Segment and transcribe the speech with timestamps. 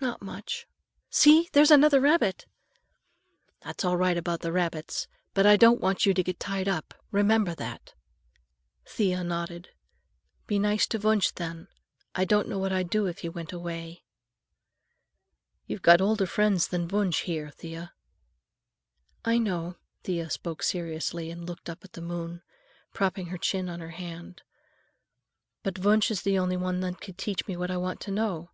[0.00, 0.68] "Not much.
[1.10, 2.46] See, there's another rabbit!"
[3.62, 6.94] "That's all right about the rabbits, but I don't want you to get tied up.
[7.10, 7.92] Remember that."
[8.86, 9.70] Thea nodded.
[10.46, 11.66] "Be nice to Wunsch, then.
[12.14, 14.04] I don't know what I'd do if he went away."
[15.66, 17.94] "You've got older friends than Wunsch here, Thea."
[19.24, 22.42] "I know." Thea spoke seriously and looked up at the moon,
[22.92, 24.42] propping her chin on her hand.
[25.64, 28.50] "But Wunsch is the only one that can teach me what I want to know.